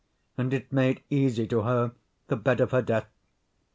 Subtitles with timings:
[0.35, 1.91] and it made easy to her
[2.27, 3.05] the bed of her death.